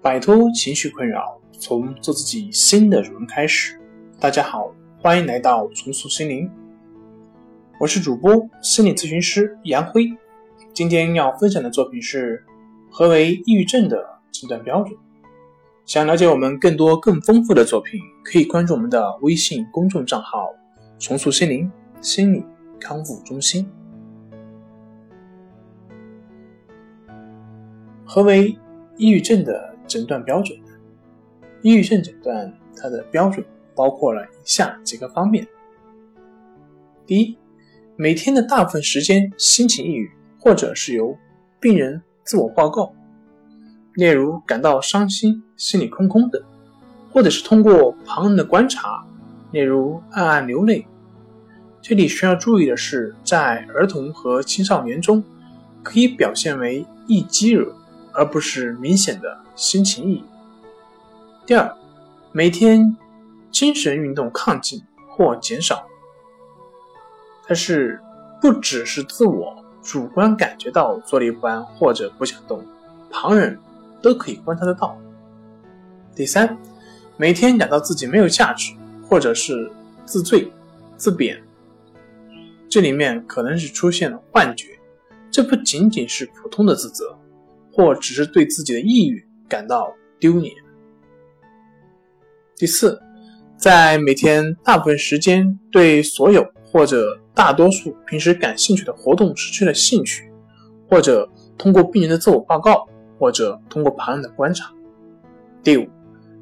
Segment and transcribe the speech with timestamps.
[0.00, 3.76] 摆脱情绪困扰，从做自己新的主人开始。
[4.20, 6.48] 大家好，欢迎来到重塑心灵，
[7.80, 10.08] 我是主播心理咨询师杨辉。
[10.72, 12.44] 今天要分享的作品是
[12.88, 13.96] 何为抑郁症的
[14.30, 14.96] 诊断标准。
[15.84, 20.48] 想了解我们更多更丰富的作品，可以关注我们的微信公众账号
[21.00, 21.68] “重塑心灵
[22.00, 22.44] 心理
[22.78, 23.68] 康复中心”。
[28.06, 28.56] 何为
[28.98, 30.58] 抑郁症的诊断标准？
[31.62, 35.46] 抑郁症诊断它的标准包括了以下几个方面：
[37.06, 37.38] 第一，
[37.94, 41.16] 每天的大部分时间心情抑郁，或者是由
[41.60, 42.92] 病人自我报告，
[43.94, 46.42] 例如感到伤心、心里空空的，
[47.12, 49.06] 或者是通过旁人的观察，
[49.52, 50.84] 例如暗暗流泪。
[51.80, 55.22] 这里需要注意的是，在儿童和青少年中，
[55.84, 57.72] 可以表现为易激惹。
[58.18, 60.22] 而不是明显的心情抑郁。
[61.46, 61.72] 第二，
[62.32, 62.96] 每天
[63.52, 65.86] 精神运动亢进或减少，
[67.46, 68.00] 它是
[68.40, 72.60] 不只是自我主观感觉到坐立不安或者不想动，
[73.08, 73.56] 旁人
[74.02, 74.98] 都可以观察得到。
[76.16, 76.58] 第三，
[77.16, 78.74] 每天感到自己没有价值，
[79.08, 79.70] 或者是
[80.04, 80.52] 自罪、
[80.96, 81.40] 自贬，
[82.68, 84.76] 这里面可能是出现了幻觉，
[85.30, 87.16] 这不仅仅是普通的自责。
[87.78, 90.52] 或只是对自己的抑郁感到丢脸。
[92.56, 93.00] 第四，
[93.56, 100.28] 在每天大部分时间对所有或者大多数平时感兴趣的活动失去了兴趣，
[100.90, 102.84] 或者通过病人的自我报告，
[103.16, 104.74] 或者通过旁人的观察。
[105.62, 105.88] 第五，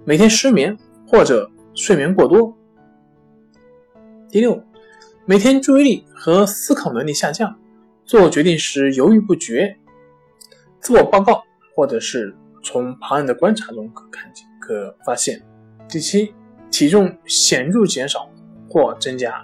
[0.07, 0.75] 每天失眠
[1.07, 2.57] 或者睡眠过多。
[4.31, 4.59] 第六，
[5.27, 7.59] 每天注意力和思考能力下降，
[8.07, 9.77] 做决定时犹豫不决。
[10.87, 11.42] 自我报告，
[11.75, 15.42] 或者是从旁人的观察中可看见、可发现。
[15.89, 16.33] 第七，
[16.70, 18.30] 体重显著减少
[18.70, 19.35] 或增加，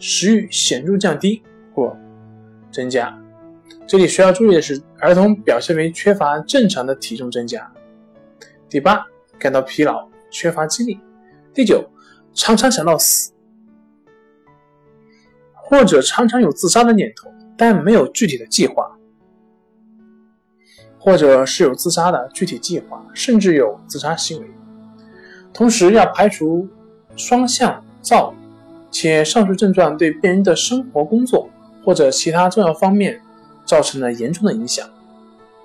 [0.00, 1.40] 食欲显著降低
[1.72, 1.96] 或
[2.72, 3.16] 增加。
[3.86, 7.72] 这里需要注意的是，儿童表现为缺乏正常的体重增加。
[8.68, 9.06] 第八，
[9.38, 10.98] 感到疲劳、缺乏精力。
[11.54, 11.88] 第九，
[12.34, 13.30] 常常想到死，
[15.54, 18.97] 或者常常有自杀的念头，但没有具体的计划。
[20.98, 24.50] 或者是有自杀的具体计划，甚至有自杀行为。
[25.52, 26.68] 同时要排除
[27.16, 28.34] 双向躁，
[28.90, 31.48] 且上述症状对病人的生活、工作
[31.84, 33.20] 或者其他重要方面
[33.64, 34.88] 造成了严重的影响，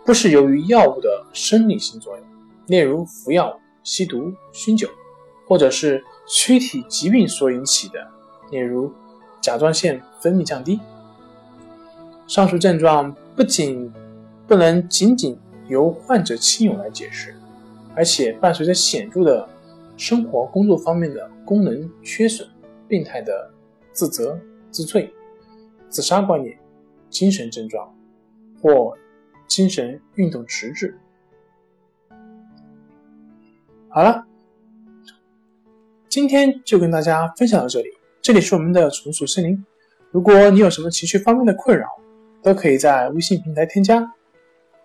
[0.06, 2.26] 不是由于药物的生理性作用，
[2.68, 4.88] 例如服药、吸毒、酗酒，
[5.48, 8.00] 或者是躯体疾病所引起的，
[8.52, 8.92] 例如
[9.42, 10.80] 甲状腺分泌降低。
[12.26, 13.92] 上述症状不仅
[14.54, 15.36] 不能仅仅
[15.68, 17.34] 由患者亲友来解释，
[17.96, 19.50] 而且伴随着显著的
[19.98, 22.48] 生活、工作方面的功能缺损、
[22.88, 23.52] 病态的
[23.94, 25.12] 自责、自罪、
[25.90, 26.56] 自杀观念、
[27.10, 27.92] 精神症状
[28.62, 28.96] 或
[29.48, 30.96] 精神运动迟滞。
[33.90, 34.24] 好了，
[36.08, 37.88] 今天就跟大家分享到这里。
[38.22, 39.66] 这里是我们的重塑森林。
[40.12, 41.88] 如果你有什么情绪方面的困扰，
[42.44, 44.14] 都可以在微信平台添加。